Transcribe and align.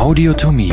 Audiotomie. 0.00 0.72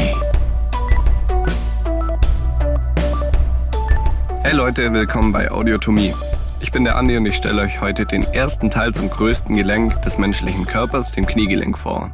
Hey 4.42 4.56
Leute, 4.56 4.93
willkommen 4.93 5.33
bei 5.33 5.51
Audiotomie. 5.51 6.13
Ich 6.61 6.71
bin 6.71 6.85
der 6.85 6.95
Andi 6.95 7.17
und 7.17 7.25
ich 7.25 7.35
stelle 7.35 7.61
euch 7.61 7.82
heute 7.82 8.05
den 8.05 8.23
ersten 8.23 8.70
Teil 8.70 8.93
zum 8.93 9.09
größten 9.09 9.54
Gelenk 9.55 10.02
des 10.04 10.18
menschlichen 10.18 10.66
Körpers, 10.66 11.11
dem 11.11 11.25
Kniegelenk, 11.25 11.77
vor. 11.77 12.09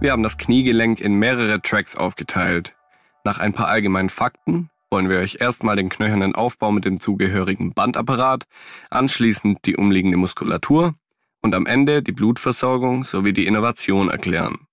Wir 0.00 0.10
haben 0.10 0.24
das 0.24 0.36
Kniegelenk 0.36 1.00
in 1.00 1.14
mehrere 1.14 1.62
Tracks 1.62 1.94
aufgeteilt. 1.94 2.74
Nach 3.22 3.38
ein 3.38 3.52
paar 3.52 3.68
allgemeinen 3.68 4.10
Fakten 4.10 4.68
wollen 4.90 5.08
wir 5.08 5.18
euch 5.18 5.36
erstmal 5.40 5.76
den 5.76 5.90
knöchernen 5.90 6.34
Aufbau 6.34 6.72
mit 6.72 6.84
dem 6.84 6.98
zugehörigen 6.98 7.72
Bandapparat, 7.72 8.46
anschließend 8.90 9.64
die 9.64 9.76
umliegende 9.76 10.16
Muskulatur 10.16 10.94
und 11.40 11.54
am 11.54 11.66
Ende 11.66 12.02
die 12.02 12.12
Blutversorgung 12.12 13.04
sowie 13.04 13.32
die 13.32 13.46
Innovation 13.46 14.10
erklären. 14.10 14.66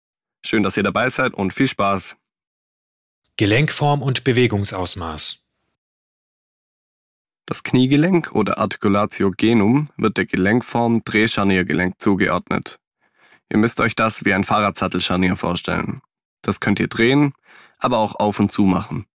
Schön, 0.46 0.64
dass 0.64 0.78
ihr 0.78 0.84
dabei 0.84 1.10
seid 1.10 1.34
und 1.34 1.54
viel 1.54 1.68
Spaß. 1.68 2.18
Gelenkform 3.38 4.02
und 4.02 4.24
Bewegungsausmaß. 4.24 5.44
Das 7.46 7.64
Kniegelenk 7.64 8.34
oder 8.34 8.58
Articulatio 8.58 9.32
genum 9.32 9.90
wird 9.96 10.18
der 10.18 10.26
Gelenkform 10.26 11.04
Drehscharniergelenk 11.06 11.96
zugeordnet. 12.00 12.80
Ihr 13.50 13.58
müsst 13.58 13.80
euch 13.80 13.96
das 13.96 14.26
wie 14.26 14.34
ein 14.34 14.44
Fahrradsattelscharnier 14.44 15.38
vorstellen. 15.38 16.02
Das 16.42 16.60
könnt 16.60 16.80
ihr 16.80 16.90
drehen, 16.90 17.34
aber 17.78 18.00
auch 18.00 18.16
auf 18.16 18.40
und 18.40 18.52
zu 18.52 18.64
machen. 18.64 19.06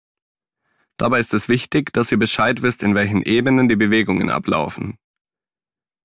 Dabei 0.96 1.18
ist 1.18 1.34
es 1.34 1.48
wichtig, 1.48 1.92
dass 1.92 2.12
ihr 2.12 2.18
Bescheid 2.18 2.62
wisst, 2.62 2.82
in 2.82 2.94
welchen 2.94 3.22
Ebenen 3.22 3.68
die 3.68 3.76
Bewegungen 3.76 4.30
ablaufen. 4.30 4.98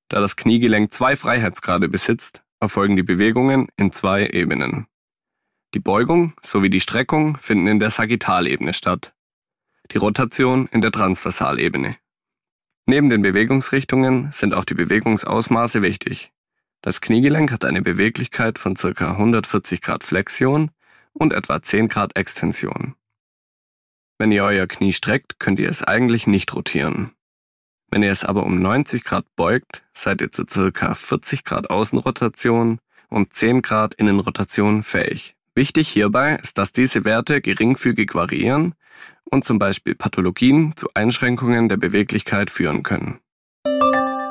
Da 0.10 0.20
das 0.20 0.36
Kniegelenk 0.36 0.94
zwei 0.94 1.16
Freiheitsgrade 1.16 1.90
besitzt, 1.90 2.44
erfolgen 2.60 2.96
die 2.96 3.04
Bewegungen 3.04 3.68
in 3.78 3.92
zwei 3.92 4.28
Ebenen. 4.28 4.88
Die 5.74 5.80
Beugung 5.80 6.34
sowie 6.42 6.70
die 6.70 6.80
Streckung 6.80 7.38
finden 7.38 7.68
in 7.68 7.80
der 7.80 7.90
Sagittalebene 7.90 8.74
statt, 8.74 9.14
die 9.92 9.98
Rotation 9.98 10.68
in 10.68 10.82
der 10.82 10.92
Transversalebene. 10.92 11.98
Neben 12.86 13.10
den 13.10 13.22
Bewegungsrichtungen 13.22 14.32
sind 14.32 14.54
auch 14.54 14.64
die 14.64 14.76
Bewegungsausmaße 14.76 15.82
wichtig. 15.82 16.32
Das 16.82 17.02
Kniegelenk 17.02 17.52
hat 17.52 17.66
eine 17.66 17.82
Beweglichkeit 17.82 18.60
von 18.60 18.76
ca. 18.76 19.12
140 19.12 19.82
Grad 19.82 20.06
Flexion 20.06 20.72
und 21.12 21.34
etwa 21.34 21.62
10 21.62 21.90
Grad 21.90 22.16
Extension. 22.16 22.96
Wenn 24.18 24.32
ihr 24.32 24.46
euer 24.46 24.68
Knie 24.68 24.94
streckt, 24.94 25.40
könnt 25.40 25.60
ihr 25.60 25.70
es 25.70 25.84
eigentlich 25.84 26.28
nicht 26.28 26.54
rotieren. 26.56 27.12
Wenn 27.90 28.04
ihr 28.04 28.12
es 28.12 28.24
aber 28.24 28.44
um 28.44 28.62
90 28.62 29.04
Grad 29.04 29.26
beugt, 29.36 29.84
seid 29.94 30.22
ihr 30.22 30.32
zu 30.32 30.46
circa 30.50 30.94
40 30.94 31.44
Grad 31.44 31.70
Außenrotation 31.70 32.80
und 33.10 33.34
10 33.34 33.62
Grad 33.62 33.94
Innenrotation 33.96 34.84
fähig. 34.84 35.36
Wichtig 35.56 35.88
hierbei 35.88 36.36
ist, 36.36 36.58
dass 36.58 36.72
diese 36.72 37.06
Werte 37.06 37.42
geringfügig 37.42 38.14
variieren 38.14 38.76
und 39.26 39.46
zum 39.46 39.58
Beispiel 39.58 39.96
Pathologien 39.96 40.76
zu 40.76 40.90
Einschränkungen 40.94 41.70
der 41.70 41.78
Beweglichkeit 41.78 42.50
führen 42.50 42.84
können. 42.84 43.20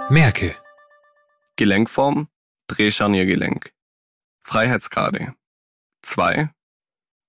Merke. 0.09 0.55
Gelenkform, 1.57 2.29
Drehscharniergelenk. 2.69 3.73
Freiheitsgrade. 4.43 5.35
2. 6.03 6.51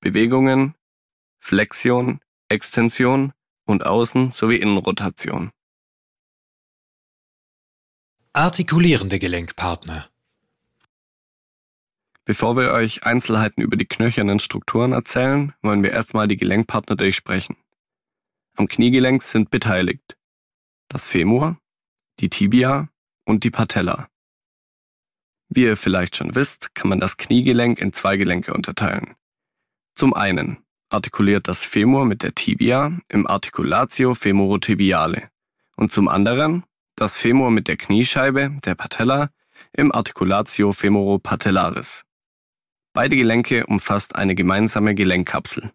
Bewegungen, 0.02 0.76
Flexion, 1.40 2.20
Extension 2.50 3.34
und 3.66 3.88
Außen- 3.88 4.32
sowie 4.32 4.58
Innenrotation. 4.58 5.52
Artikulierende 8.38 9.18
Gelenkpartner. 9.18 10.12
Bevor 12.24 12.56
wir 12.56 12.72
euch 12.72 13.04
Einzelheiten 13.04 13.64
über 13.64 13.78
die 13.78 13.88
knöchernen 13.88 14.38
Strukturen 14.38 14.92
erzählen, 14.92 15.56
wollen 15.64 15.82
wir 15.82 15.90
erstmal 15.90 16.28
die 16.28 16.38
Gelenkpartner 16.38 16.96
durchsprechen. 16.96 17.56
Am 18.56 18.68
Kniegelenk 18.68 19.24
sind 19.24 19.50
beteiligt 19.50 20.20
das 20.88 21.08
Femur, 21.08 21.58
die 22.20 22.30
Tibia 22.30 22.90
und 23.26 23.44
die 23.44 23.50
Patella. 23.50 24.08
Wie 25.50 25.64
ihr 25.64 25.76
vielleicht 25.76 26.16
schon 26.16 26.36
wisst, 26.36 26.76
kann 26.76 26.90
man 26.90 27.00
das 27.00 27.18
Kniegelenk 27.18 27.80
in 27.80 27.92
zwei 27.92 28.18
Gelenke 28.18 28.54
unterteilen. 28.54 29.16
Zum 29.96 30.14
einen 30.14 30.64
artikuliert 30.90 31.48
das 31.48 31.66
Femur 31.66 32.06
mit 32.06 32.22
der 32.22 32.36
Tibia 32.36 33.00
im 33.08 33.26
Articulatio 33.26 34.14
femorotibiale 34.14 35.32
und 35.76 35.92
zum 35.92 36.08
anderen 36.08 36.67
das 36.98 37.16
Femur 37.16 37.52
mit 37.52 37.70
der 37.70 37.78
Kniescheibe, 37.78 38.58
der 38.66 38.76
Patella, 38.76 39.30
im 39.72 39.94
Articulatio 39.94 40.74
femoropatellaris. 40.74 42.04
Beide 42.94 43.16
Gelenke 43.16 43.66
umfasst 43.68 44.16
eine 44.16 44.36
gemeinsame 44.36 44.96
Gelenkkapsel. 44.96 45.72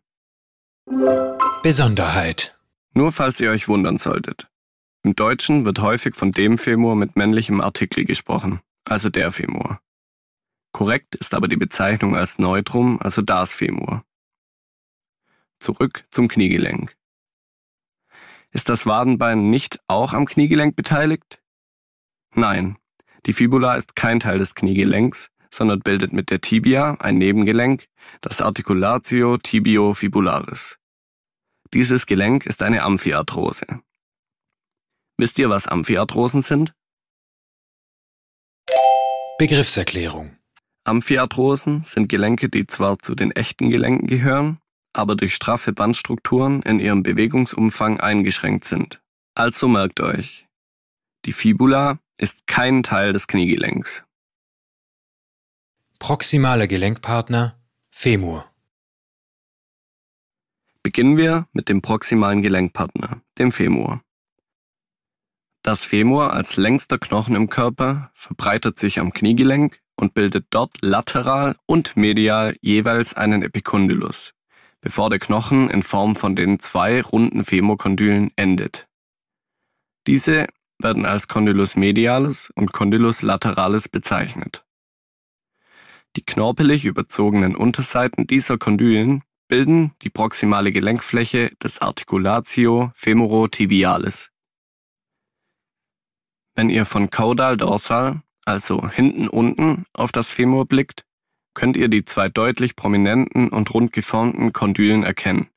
Besonderheit. 1.62 2.59
Nur 2.94 3.12
falls 3.12 3.41
ihr 3.41 3.50
euch 3.50 3.69
wundern 3.69 3.97
solltet. 3.97 4.49
Im 5.05 5.15
Deutschen 5.15 5.65
wird 5.65 5.81
häufig 5.81 6.16
von 6.16 6.33
dem 6.33 6.59
Femur 6.59 6.97
mit 6.97 7.16
männlichem 7.16 7.60
Artikel 7.60 8.04
gesprochen, 8.04 8.60
also 8.84 9.09
der 9.09 9.31
Femur. 9.33 9.81
Korrekt 10.72 11.15
ist 11.15 11.34
aber 11.34 11.49
die 11.49 11.56
Bezeichnung 11.56 12.16
als 12.16 12.39
Neutrum, 12.39 13.00
also 13.00 13.22
das 13.22 13.53
Femur. 13.53 14.04
Zurück 15.60 16.04
zum 16.10 16.27
Kniegelenk. 16.27 16.97
Ist 18.53 18.69
das 18.69 18.87
Wadenbein 18.87 19.51
nicht 19.51 19.81
auch 19.89 20.13
am 20.13 20.27
Kniegelenk 20.27 20.77
beteiligt? 20.77 21.43
Nein, 22.35 22.77
die 23.27 23.33
Fibula 23.33 23.75
ist 23.75 23.97
kein 23.97 24.21
Teil 24.21 24.39
des 24.39 24.55
Kniegelenks, 24.55 25.31
sondern 25.51 25.81
bildet 25.81 26.13
mit 26.13 26.31
der 26.31 26.41
Tibia 26.41 26.97
ein 27.01 27.19
Nebengelenk, 27.19 27.87
das 28.21 28.41
Articulatio 28.41 29.39
tibiofibularis. 29.39 30.79
Dieses 31.73 32.07
Gelenk 32.07 32.47
ist 32.47 32.63
eine 32.63 32.83
Amphiarthrose. 32.83 33.67
Wisst 35.17 35.39
ihr, 35.39 35.49
was 35.49 35.67
Amphiarthrosen 35.67 36.43
sind? 36.43 36.75
Begriffserklärung. 39.39 40.37
Amphiarthrosen 40.84 41.83
sind 41.83 42.09
Gelenke, 42.09 42.49
die 42.49 42.67
zwar 42.67 42.99
zu 42.99 43.15
den 43.15 43.31
echten 43.31 43.71
Gelenken 43.71 44.07
gehören, 44.07 44.59
aber 44.92 45.16
durch 45.16 45.34
straffe 45.34 45.72
Bandstrukturen 45.72 46.62
in 46.62 46.80
ihrem 46.80 47.03
Bewegungsumfang 47.03 48.00
eingeschränkt 48.00 48.64
sind. 48.64 49.00
Also 49.34 49.69
merkt 49.69 50.00
euch, 50.00 50.47
die 51.25 51.32
Fibula 51.32 51.98
ist 52.19 52.47
kein 52.47 52.82
Teil 52.82 53.12
des 53.12 53.26
Kniegelenks. 53.26 54.04
Proximaler 55.98 56.66
Gelenkpartner 56.66 57.58
Femur. 57.91 58.50
Beginnen 60.82 61.16
wir 61.16 61.47
mit 61.53 61.69
dem 61.69 61.80
proximalen 61.80 62.42
Gelenkpartner, 62.42 63.22
dem 63.38 63.53
Femur. 63.53 64.03
Das 65.62 65.84
Femur 65.84 66.32
als 66.32 66.56
längster 66.56 66.98
Knochen 66.98 67.36
im 67.36 67.48
Körper 67.48 68.10
verbreitet 68.14 68.78
sich 68.78 68.98
am 68.98 69.12
Kniegelenk 69.12 69.80
und 69.94 70.14
bildet 70.14 70.47
dort 70.50 70.76
lateral 70.82 71.54
und 71.66 71.97
medial 71.97 72.56
jeweils 72.60 73.14
einen 73.14 73.42
Epicondylus, 73.44 74.34
bevor 74.82 75.09
der 75.09 75.19
Knochen 75.19 75.70
in 75.70 75.82
Form 75.82 76.15
von 76.15 76.37
den 76.37 76.59
zwei 76.60 77.00
runden 77.00 77.44
Femurkondylen 77.44 78.32
endet. 78.37 78.88
Diese 80.06 80.48
werden 80.78 81.06
als 81.06 81.28
Condylus 81.28 81.76
medialis 81.76 82.50
und 82.54 82.72
Condylus 82.72 83.22
lateralis 83.22 83.88
bezeichnet. 83.88 84.65
Die 86.16 86.25
knorpelig 86.25 86.84
überzogenen 86.84 87.56
Unterseiten 87.56 88.26
dieser 88.26 88.59
Kondylen 88.59 89.22
bilden 89.48 89.94
die 90.03 90.10
proximale 90.10 90.72
Gelenkfläche 90.72 91.54
des 91.62 91.81
Articulatio 91.81 92.91
femorotibialis. 92.94 94.31
Wenn 96.54 96.69
ihr 96.69 96.84
von 96.84 97.09
caudal 97.09 97.56
dorsal, 97.56 98.22
also 98.44 98.88
hinten 98.88 99.28
unten, 99.28 99.87
auf 99.94 100.12
das 100.12 100.32
Femur 100.32 100.66
blickt, 100.66 101.04
könnt 101.54 101.77
ihr 101.77 101.89
die 101.89 102.04
zwei 102.04 102.28
deutlich 102.28 102.77
prominenten 102.77 103.49
und 103.49 103.72
rund 103.75 103.93
geformten 103.93 104.53
Kondylen 104.53 105.03
erkennen, 105.03 105.49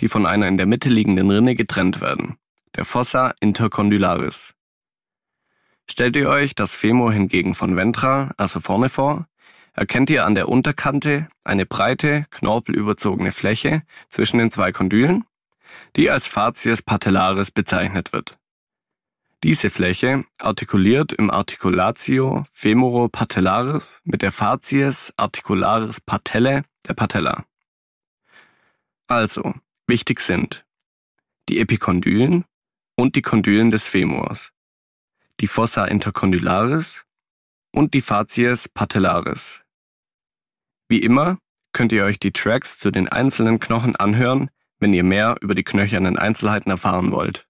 die 0.00 0.08
von 0.08 0.26
einer 0.26 0.48
in 0.48 0.56
der 0.56 0.66
Mitte 0.66 0.88
liegenden 0.88 1.30
Rinne 1.30 1.54
getrennt 1.54 2.00
werden, 2.00 2.36
der 2.76 2.84
Fossa 2.84 3.34
intercondylaris. 3.40 4.54
Stellt 5.90 6.16
ihr 6.16 6.28
euch 6.28 6.54
das 6.54 6.74
Femur 6.74 7.12
hingegen 7.12 7.54
von 7.54 7.76
ventral, 7.76 8.32
also 8.36 8.60
vorne 8.60 8.88
vor, 8.88 9.26
erkennt 9.74 10.10
ihr 10.10 10.24
an 10.24 10.34
der 10.34 10.48
Unterkante 10.48 11.28
eine 11.44 11.66
breite, 11.66 12.26
knorpelüberzogene 12.30 13.32
Fläche 13.32 13.82
zwischen 14.08 14.38
den 14.38 14.50
zwei 14.50 14.72
Kondylen, 14.72 15.24
die 15.96 16.10
als 16.10 16.28
Facies 16.28 16.82
patellaris 16.82 17.50
bezeichnet 17.50 18.12
wird. 18.12 18.38
Diese 19.44 19.70
Fläche 19.70 20.24
artikuliert 20.38 21.12
im 21.12 21.28
Articulatio 21.28 22.44
femoropatellaris 22.52 24.00
mit 24.04 24.22
der 24.22 24.30
Facies 24.30 25.12
articularis 25.16 26.00
patelle 26.00 26.64
der 26.86 26.94
Patella. 26.94 27.44
Also, 29.08 29.54
wichtig 29.88 30.20
sind 30.20 30.64
die 31.48 31.58
Epikondylen 31.58 32.44
und 32.94 33.16
die 33.16 33.22
Kondylen 33.22 33.70
des 33.70 33.88
Femurs, 33.88 34.52
die 35.40 35.48
Fossa 35.48 35.86
intercondylaris 35.86 37.04
und 37.72 37.94
die 37.94 38.00
Facies 38.00 38.68
patellaris. 38.68 39.62
Wie 40.88 41.00
immer 41.00 41.38
könnt 41.72 41.90
ihr 41.90 42.04
euch 42.04 42.20
die 42.20 42.32
Tracks 42.32 42.78
zu 42.78 42.92
den 42.92 43.08
einzelnen 43.08 43.58
Knochen 43.58 43.96
anhören, 43.96 44.50
wenn 44.78 44.94
ihr 44.94 45.04
mehr 45.04 45.34
über 45.40 45.56
die 45.56 45.64
knöchernen 45.64 46.16
Einzelheiten 46.16 46.70
erfahren 46.70 47.10
wollt. 47.10 47.48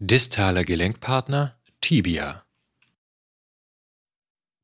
Distaler 0.00 0.64
Gelenkpartner 0.64 1.56
Tibia. 1.80 2.44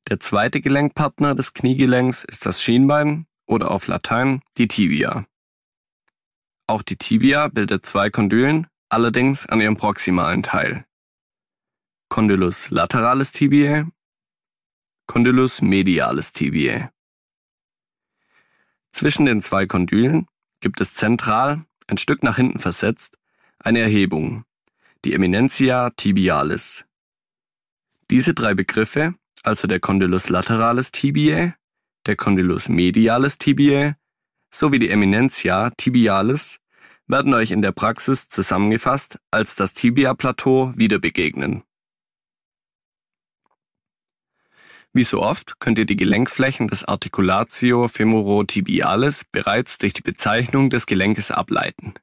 Der 0.09 0.19
zweite 0.19 0.61
Gelenkpartner 0.61 1.37
des 1.37 1.53
Kniegelenks 1.53 2.25
ist 2.25 2.47
das 2.47 2.61
Schienbein 2.61 3.29
oder 3.47 3.71
auf 3.71 3.87
Latein 3.87 4.43
die 4.59 4.67
Tibia. 4.67 5.27
Auch 6.67 6.82
die 6.82 6.97
Tibia 6.97 7.47
bildet 7.47 7.87
zwei 7.87 8.11
Kondylen, 8.11 8.67
allerdings 8.88 9.47
an 9.47 9.61
ihrem 9.61 9.77
proximalen 9.77 10.43
Teil. 10.43 10.85
Condylus 12.09 12.71
lateralis 12.71 13.31
tibiae, 13.31 13.87
Condylus 15.06 15.62
medialis 15.62 16.33
tibiae. 16.33 16.91
Zwischen 18.91 19.26
den 19.26 19.43
zwei 19.43 19.67
Kondylen 19.67 20.26
gibt 20.59 20.81
es 20.81 20.94
zentral, 20.94 21.65
ein 21.87 21.99
Stück 21.99 22.25
nach 22.25 22.35
hinten 22.35 22.59
versetzt, 22.59 23.17
eine 23.61 23.79
Erhebung, 23.79 24.44
die 25.05 25.14
Eminentia 25.14 25.91
tibialis. 25.91 26.85
Diese 28.11 28.35
drei 28.35 28.55
Begriffe, 28.55 29.14
also 29.43 29.67
der 29.67 29.81
Condylus 29.81 30.29
lateralis 30.29 30.93
tibiae, 30.93 31.55
der 32.06 32.17
Condylus 32.17 32.69
medialis 32.69 33.38
tibiae 33.38 33.97
sowie 34.52 34.79
die 34.79 34.91
Eminentia 34.91 35.70
tibialis, 35.70 36.61
werden 37.06 37.35
euch 37.35 37.50
in 37.50 37.62
der 37.62 37.73
Praxis 37.73 38.29
zusammengefasst 38.29 39.19
als 39.31 39.56
das 39.56 39.75
Tibia-Plateau 39.75 40.73
wieder 40.76 40.99
begegnen. 40.99 41.62
Wie 44.93 45.05
so 45.05 45.23
oft 45.23 45.61
könnt 45.61 45.79
ihr 45.79 45.87
die 45.87 45.97
Gelenkflächen 45.97 46.67
des 46.67 46.85
Articulatio 46.85 47.87
femorotibialis 47.87 49.25
bereits 49.25 49.79
durch 49.79 49.93
die 49.93 50.02
Bezeichnung 50.02 50.69
des 50.69 50.87
Gelenkes 50.87 51.31
ableiten. 51.31 51.94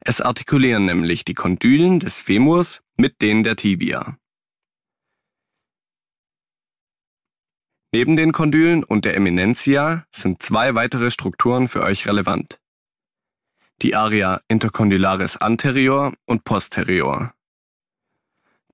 Es 0.00 0.20
artikulieren 0.20 0.86
nämlich 0.86 1.24
die 1.24 1.34
Kondylen 1.34 2.00
des 2.00 2.18
Femurs 2.18 2.82
mit 2.96 3.22
denen 3.22 3.42
der 3.42 3.56
Tibia. 3.56 4.16
Neben 7.92 8.16
den 8.16 8.32
Kondylen 8.32 8.84
und 8.84 9.04
der 9.04 9.16
Eminentia 9.16 10.04
sind 10.10 10.42
zwei 10.42 10.74
weitere 10.74 11.10
Strukturen 11.10 11.66
für 11.68 11.82
euch 11.82 12.06
relevant. 12.06 12.60
Die 13.82 13.94
Area 13.94 14.40
intercondylaris 14.48 15.36
anterior 15.36 16.12
und 16.26 16.44
posterior. 16.44 17.32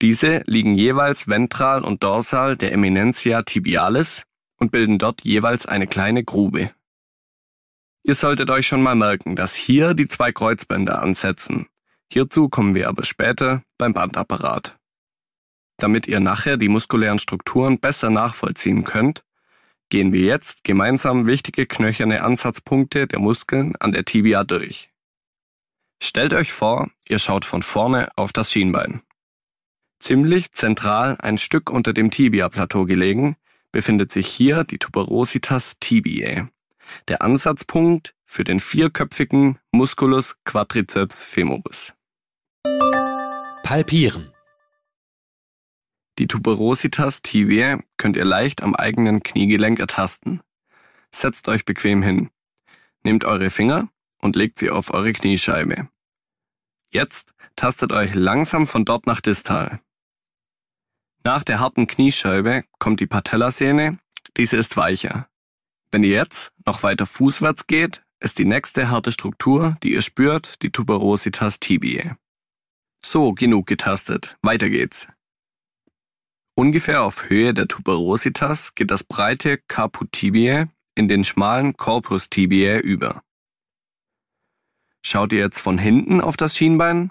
Diese 0.01 0.43
liegen 0.47 0.75
jeweils 0.75 1.29
ventral 1.29 1.85
und 1.85 2.03
dorsal 2.03 2.57
der 2.57 2.73
Eminentia 2.73 3.43
tibialis 3.43 4.25
und 4.57 4.73
bilden 4.73 4.99
dort 4.99 5.23
jeweils 5.25 5.67
eine 5.67 5.87
kleine 5.87 6.25
Grube. 6.25 6.73
Ihr 8.05 8.15
solltet 8.17 8.51
euch 8.51 8.67
schon 8.67 8.83
mal 8.83 8.97
merken, 8.97 9.37
dass 9.37 9.55
hier 9.55 9.95
die 9.95 10.09
zwei 10.09 10.33
Kreuzbänder 10.33 11.01
ansetzen. 11.01 11.69
Hierzu 12.11 12.49
kommen 12.49 12.75
wir 12.75 12.89
aber 12.89 13.05
später 13.05 13.63
beim 13.79 13.93
Bandapparat. 13.93 14.79
Damit 15.77 16.09
ihr 16.09 16.21
nachher 16.21 16.57
die 16.57 16.69
muskulären 16.69 17.19
Strukturen 17.19 17.79
besser 17.79 18.11
nachvollziehen 18.11 18.85
könnt, 18.85 19.25
gehen 19.89 20.13
wir 20.13 20.23
jetzt 20.23 20.65
gemeinsam 20.65 21.27
wichtige 21.27 21.67
knöcherne 21.67 22.23
Ansatzpunkte 22.23 23.07
der 23.07 23.19
Muskeln 23.19 23.77
an 23.77 23.93
der 23.93 24.05
Tibia 24.05 24.43
durch. 24.43 24.91
Stellt 26.03 26.35
euch 26.35 26.53
vor, 26.53 26.91
ihr 27.09 27.19
schaut 27.19 27.45
von 27.45 27.63
vorne 27.63 28.11
auf 28.17 28.33
das 28.33 28.51
Schienbein. 28.51 29.03
Ziemlich 30.01 30.51
zentral 30.53 31.17
ein 31.21 31.39
Stück 31.39 31.71
unter 31.71 31.93
dem 31.93 32.11
Tibia-Plateau 32.11 32.87
gelegen, 32.87 33.37
befindet 33.71 34.11
sich 34.11 34.27
hier 34.27 34.65
die 34.65 34.79
Tuberositas 34.79 35.79
tibiae, 35.79 36.49
der 37.09 37.23
Ansatzpunkt 37.23 38.15
für 38.25 38.45
den 38.45 38.61
vierköpfigen 38.61 39.59
Musculus 39.71 40.43
quadriceps 40.45 41.25
femoris. 41.25 41.93
Palpieren. 43.63 44.33
Die 46.19 46.27
Tuberositas 46.27 47.23
tibiae 47.23 47.83
könnt 47.97 48.17
ihr 48.17 48.25
leicht 48.25 48.63
am 48.63 48.75
eigenen 48.75 49.23
Kniegelenk 49.23 49.79
ertasten. 49.79 50.43
Setzt 51.15 51.49
euch 51.49 51.65
bequem 51.65 52.03
hin. 52.03 52.31
Nehmt 53.03 53.25
eure 53.25 53.51
Finger 53.51 53.89
und 54.19 54.37
legt 54.37 54.59
sie 54.59 54.71
auf 54.71 54.93
eure 54.93 55.13
Kniescheibe. 55.13 55.89
Jetzt 56.91 57.33
tastet 57.57 57.93
euch 57.93 58.15
langsam 58.15 58.67
von 58.67 58.85
dort 58.85 59.07
nach 59.07 59.21
distal. 59.21 59.81
Nach 61.25 61.45
der 61.45 61.61
harten 61.61 61.87
Kniescheibe 61.87 62.65
kommt 62.79 63.01
die 63.01 63.07
Patellasehne, 63.07 63.99
diese 64.37 64.57
ist 64.57 64.77
weicher. 64.77 65.29
Wenn 65.93 66.05
ihr 66.05 66.11
jetzt 66.11 66.53
noch 66.65 66.83
weiter 66.83 67.05
fußwärts 67.05 67.67
geht, 67.67 68.03
ist 68.19 68.39
die 68.39 68.47
nächste 68.47 68.89
harte 68.89 69.13
Struktur, 69.13 69.77
die 69.83 69.93
ihr 69.93 70.01
spürt, 70.01 70.63
die 70.63 70.71
Tuberositas 70.71 71.61
tibiae. 71.61 72.17
So, 73.05 73.35
genug 73.35 73.67
getastet, 73.67 74.39
weiter 74.41 74.71
geht's. 74.71 75.09
Ungefähr 76.55 77.03
auf 77.03 77.29
Höhe 77.29 77.53
der 77.53 77.69
Tuberositas 77.69 78.75
geht 78.75 78.91
das 78.91 79.05
breite 79.05 79.59
Caput 79.59 80.13
tibiae 80.13 80.69
in 80.95 81.09
den 81.09 81.25
schmalen 81.25 81.77
Corpus 81.77 82.31
tibiae 82.31 82.79
über. 82.79 83.23
Schaut 85.05 85.33
ihr 85.33 85.41
jetzt 85.41 85.61
von 85.61 85.77
hinten 85.77 86.23
auf 86.23 86.39
das 86.39 86.57
Schienbein, 86.57 87.11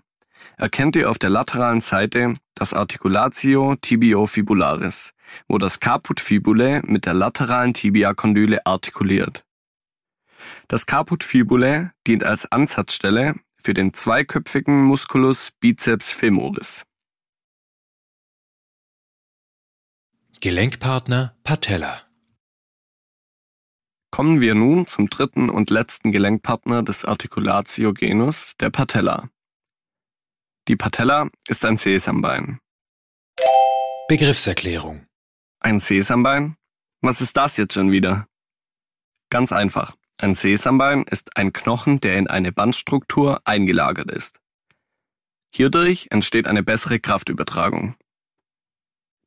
erkennt 0.57 0.95
ihr 0.95 1.09
auf 1.09 1.19
der 1.19 1.29
lateralen 1.29 1.81
Seite 1.81 2.35
das 2.55 2.73
Articulatio 2.73 3.75
tibiofibularis, 3.75 5.13
wo 5.47 5.57
das 5.57 5.79
Caput 5.79 6.19
fibulae 6.19 6.81
mit 6.85 7.05
der 7.05 7.13
lateralen 7.13 7.73
Tibiakondyle 7.73 8.65
artikuliert. 8.65 9.43
Das 10.67 10.85
Caput 10.85 11.23
fibulae 11.23 11.91
dient 12.07 12.23
als 12.23 12.51
Ansatzstelle 12.51 13.35
für 13.61 13.73
den 13.73 13.93
zweiköpfigen 13.93 14.83
Musculus 14.83 15.51
biceps 15.59 16.11
femoris. 16.11 16.83
Gelenkpartner 20.39 21.35
Patella. 21.43 22.01
Kommen 24.11 24.41
wir 24.41 24.55
nun 24.55 24.87
zum 24.87 25.09
dritten 25.09 25.49
und 25.49 25.69
letzten 25.69 26.11
Gelenkpartner 26.11 26.83
des 26.83 27.05
Articulatio 27.05 27.93
genus, 27.93 28.55
der 28.59 28.69
Patella. 28.69 29.29
Die 30.67 30.75
Patella 30.75 31.27
ist 31.47 31.65
ein 31.65 31.77
Sesambein. 31.77 32.59
Begriffserklärung. 34.07 35.07
Ein 35.59 35.79
Sesambein? 35.79 36.55
Was 37.01 37.19
ist 37.19 37.35
das 37.35 37.57
jetzt 37.57 37.73
schon 37.73 37.91
wieder? 37.91 38.27
Ganz 39.31 39.51
einfach. 39.51 39.95
Ein 40.19 40.35
Sesambein 40.35 41.03
ist 41.03 41.35
ein 41.35 41.51
Knochen, 41.51 41.99
der 41.99 42.17
in 42.17 42.27
eine 42.27 42.51
Bandstruktur 42.51 43.41
eingelagert 43.43 44.11
ist. 44.11 44.39
Hierdurch 45.51 46.07
entsteht 46.11 46.45
eine 46.45 46.61
bessere 46.61 46.99
Kraftübertragung. 46.99 47.95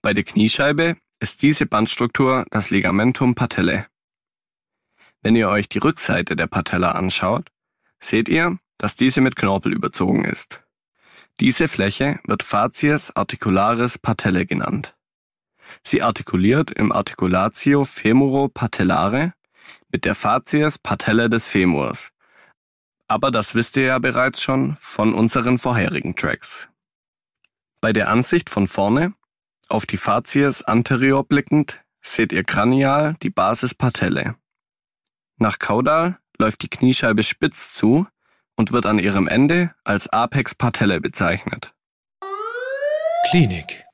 Bei 0.02 0.14
der 0.14 0.22
Kniescheibe 0.22 0.96
ist 1.18 1.42
diese 1.42 1.66
Bandstruktur 1.66 2.46
das 2.50 2.70
Ligamentum 2.70 3.34
patellae. 3.34 3.86
Wenn 5.20 5.34
ihr 5.34 5.48
euch 5.48 5.68
die 5.68 5.78
Rückseite 5.78 6.36
der 6.36 6.46
Patella 6.46 6.92
anschaut, 6.92 7.50
seht 7.98 8.28
ihr, 8.28 8.58
dass 8.78 8.94
diese 8.94 9.20
mit 9.20 9.34
Knorpel 9.34 9.72
überzogen 9.72 10.24
ist. 10.24 10.63
Diese 11.40 11.66
Fläche 11.66 12.20
wird 12.24 12.44
Facies 12.44 13.10
articularis 13.16 13.98
patellae 13.98 14.46
genannt. 14.46 14.96
Sie 15.82 16.02
artikuliert 16.02 16.70
im 16.70 16.92
Articulatio 16.92 17.84
femoro-patellare 17.84 19.34
mit 19.90 20.04
der 20.04 20.14
Facies 20.14 20.78
patellae 20.78 21.28
des 21.28 21.48
Femurs. 21.48 22.12
Aber 23.08 23.30
das 23.30 23.54
wisst 23.54 23.76
ihr 23.76 23.84
ja 23.84 23.98
bereits 23.98 24.42
schon 24.42 24.76
von 24.80 25.12
unseren 25.12 25.58
vorherigen 25.58 26.14
Tracks. 26.14 26.68
Bei 27.80 27.92
der 27.92 28.08
Ansicht 28.08 28.48
von 28.48 28.66
vorne, 28.66 29.14
auf 29.68 29.86
die 29.86 29.96
Facies 29.96 30.62
anterior 30.62 31.24
blickend, 31.24 31.82
seht 32.00 32.32
ihr 32.32 32.44
kranial 32.44 33.16
die 33.22 33.30
Basis 33.30 33.74
Patellae. 33.74 34.34
Nach 35.36 35.58
Caudal 35.58 36.18
läuft 36.38 36.62
die 36.62 36.68
Kniescheibe 36.68 37.22
spitz 37.22 37.74
zu 37.74 38.06
und 38.56 38.72
wird 38.72 38.86
an 38.86 38.98
ihrem 38.98 39.28
Ende 39.28 39.74
als 39.84 40.08
Apex 40.08 40.54
patellae 40.54 41.00
bezeichnet. 41.00 41.74
Klinik. 43.30 43.84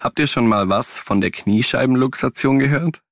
Habt 0.00 0.18
ihr 0.18 0.26
schon 0.26 0.46
mal 0.46 0.68
was 0.68 0.98
von 0.98 1.20
der 1.20 1.30
Kniescheibenluxation 1.30 2.58
gehört? 2.58 3.02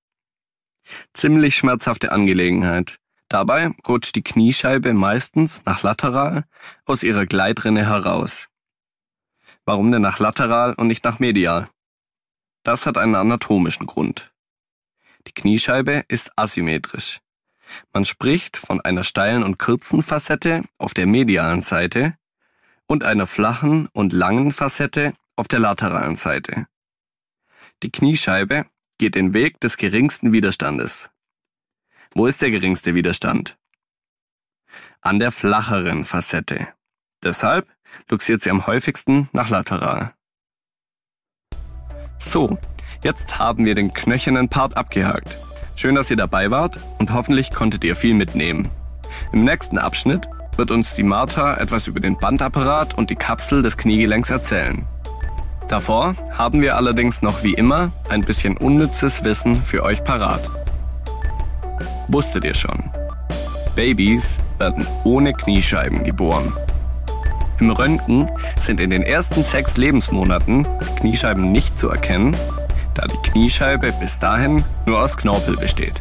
Ziemlich 1.14 1.56
schmerzhafte 1.56 2.12
Angelegenheit. 2.12 2.98
Dabei 3.28 3.70
rutscht 3.88 4.14
die 4.14 4.22
Kniescheibe 4.22 4.92
meistens 4.92 5.64
nach 5.64 5.82
lateral 5.82 6.44
aus 6.84 7.02
ihrer 7.02 7.24
Gleitrinne 7.24 7.86
heraus. 7.86 8.48
Warum 9.64 9.90
denn 9.90 10.02
nach 10.02 10.18
lateral 10.18 10.74
und 10.74 10.88
nicht 10.88 11.04
nach 11.04 11.18
medial? 11.18 11.68
Das 12.62 12.84
hat 12.84 12.98
einen 12.98 13.14
anatomischen 13.14 13.86
Grund. 13.86 14.32
Die 15.26 15.32
Kniescheibe 15.32 16.04
ist 16.08 16.30
asymmetrisch. 16.36 17.20
Man 17.92 18.04
spricht 18.04 18.56
von 18.56 18.80
einer 18.80 19.04
steilen 19.04 19.42
und 19.42 19.58
kurzen 19.58 20.02
Facette 20.02 20.62
auf 20.78 20.94
der 20.94 21.06
medialen 21.06 21.60
Seite 21.60 22.16
und 22.86 23.04
einer 23.04 23.26
flachen 23.26 23.88
und 23.92 24.12
langen 24.12 24.50
Facette 24.50 25.14
auf 25.36 25.48
der 25.48 25.60
lateralen 25.60 26.16
Seite. 26.16 26.66
Die 27.82 27.90
Kniescheibe 27.90 28.66
geht 28.98 29.14
den 29.14 29.34
Weg 29.34 29.60
des 29.60 29.76
geringsten 29.76 30.32
Widerstandes. 30.32 31.10
Wo 32.14 32.26
ist 32.26 32.42
der 32.42 32.50
geringste 32.50 32.94
Widerstand? 32.94 33.58
An 35.00 35.18
der 35.18 35.32
flacheren 35.32 36.04
Facette. 36.04 36.68
Deshalb 37.22 37.68
luxiert 38.08 38.42
sie 38.42 38.50
am 38.50 38.66
häufigsten 38.66 39.28
nach 39.32 39.48
lateral. 39.48 40.14
So, 42.18 42.58
jetzt 43.02 43.38
haben 43.38 43.64
wir 43.64 43.74
den 43.74 43.92
knöchernen 43.92 44.48
Part 44.48 44.76
abgehakt. 44.76 45.36
Schön, 45.74 45.94
dass 45.94 46.10
ihr 46.10 46.16
dabei 46.16 46.50
wart 46.50 46.78
und 46.98 47.12
hoffentlich 47.12 47.50
konntet 47.50 47.84
ihr 47.84 47.96
viel 47.96 48.14
mitnehmen. 48.14 48.70
Im 49.32 49.44
nächsten 49.44 49.78
Abschnitt 49.78 50.28
wird 50.56 50.70
uns 50.70 50.94
die 50.94 51.02
Martha 51.02 51.56
etwas 51.56 51.86
über 51.86 52.00
den 52.00 52.18
Bandapparat 52.18 52.96
und 52.96 53.10
die 53.10 53.16
Kapsel 53.16 53.62
des 53.62 53.76
Kniegelenks 53.76 54.30
erzählen. 54.30 54.84
Davor 55.68 56.14
haben 56.36 56.60
wir 56.60 56.76
allerdings 56.76 57.22
noch 57.22 57.42
wie 57.42 57.54
immer 57.54 57.90
ein 58.10 58.22
bisschen 58.22 58.56
unnützes 58.56 59.24
Wissen 59.24 59.56
für 59.56 59.82
euch 59.84 60.04
parat. 60.04 60.50
Wusstet 62.08 62.44
ihr 62.44 62.54
schon? 62.54 62.90
Babys 63.74 64.38
werden 64.58 64.86
ohne 65.04 65.32
Kniescheiben 65.32 66.04
geboren. 66.04 66.52
Im 67.58 67.70
Röntgen 67.70 68.30
sind 68.58 68.80
in 68.80 68.90
den 68.90 69.02
ersten 69.02 69.42
sechs 69.42 69.76
Lebensmonaten 69.76 70.66
Kniescheiben 70.98 71.52
nicht 71.52 71.78
zu 71.78 71.88
erkennen, 71.88 72.36
da 72.94 73.06
die 73.06 73.30
Kniescheibe 73.30 73.92
bis 74.00 74.18
dahin 74.18 74.64
nur 74.86 75.00
aus 75.00 75.16
Knorpel 75.16 75.56
besteht. 75.56 76.00